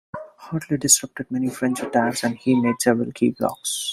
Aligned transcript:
Hartley 0.37 0.77
disrupted 0.79 1.29
many 1.29 1.47
French 1.51 1.79
attacks 1.81 2.23
and 2.23 2.35
he 2.35 2.59
made 2.59 2.81
several 2.81 3.11
key 3.11 3.29
blocks. 3.37 3.89